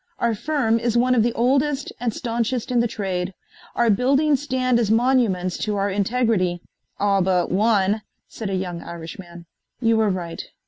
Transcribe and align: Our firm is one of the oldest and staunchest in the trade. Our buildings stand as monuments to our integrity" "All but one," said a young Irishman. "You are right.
Our 0.17 0.33
firm 0.33 0.79
is 0.79 0.97
one 0.97 1.13
of 1.13 1.21
the 1.21 1.31
oldest 1.33 1.93
and 1.99 2.11
staunchest 2.11 2.71
in 2.71 2.79
the 2.79 2.87
trade. 2.87 3.35
Our 3.75 3.91
buildings 3.91 4.41
stand 4.41 4.79
as 4.79 4.89
monuments 4.89 5.59
to 5.59 5.75
our 5.75 5.91
integrity" 5.91 6.59
"All 6.99 7.21
but 7.21 7.51
one," 7.51 8.01
said 8.27 8.49
a 8.49 8.55
young 8.55 8.81
Irishman. 8.81 9.45
"You 9.79 10.01
are 10.01 10.09
right. 10.09 10.43